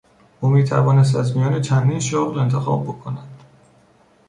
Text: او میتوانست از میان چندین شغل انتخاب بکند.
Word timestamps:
او 0.41 0.49
میتوانست 0.49 1.15
از 1.15 1.37
میان 1.37 1.61
چندین 1.61 1.99
شغل 1.99 2.39
انتخاب 2.39 2.83
بکند. 2.83 3.43